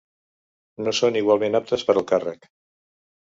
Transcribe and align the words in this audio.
No 0.87 0.93
són 0.99 1.19
igualment 1.21 1.59
aptes 1.61 1.85
per 1.91 1.97
al 1.97 2.07
càrrec. 2.13 2.49